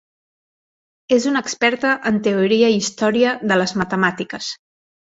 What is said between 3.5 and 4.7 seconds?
les matemàtiques.